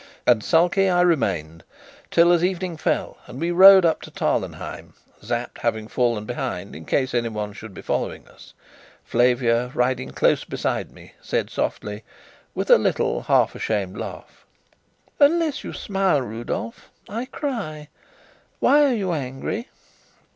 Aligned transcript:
And 0.25 0.43
sulky 0.43 0.89
I 0.89 1.01
remained 1.01 1.63
till, 2.09 2.31
as 2.31 2.43
evening 2.43 2.75
fell 2.75 3.17
and 3.27 3.39
we 3.39 3.51
rode 3.51 3.85
up 3.85 4.01
to 4.01 4.09
Tarlenheim, 4.09 4.95
Sapt 5.21 5.59
having 5.59 5.87
fallen 5.87 6.25
behind 6.25 6.75
in 6.75 6.85
case 6.85 7.13
anyone 7.13 7.53
should 7.53 7.71
be 7.75 7.83
following 7.83 8.27
us, 8.27 8.55
Flavia, 9.05 9.69
riding 9.75 10.09
close 10.09 10.43
beside 10.43 10.91
me, 10.91 11.13
said 11.21 11.51
softly, 11.51 12.03
with 12.55 12.71
a 12.71 12.79
little 12.79 13.21
half 13.21 13.53
ashamed 13.53 13.95
laugh: 13.95 14.43
"Unless 15.19 15.63
you 15.63 15.71
smile, 15.71 16.23
Rudolf, 16.23 16.89
I 17.07 17.25
cry. 17.25 17.87
Why 18.59 18.83
are 18.85 18.95
you 18.95 19.11
angry?" 19.13 19.69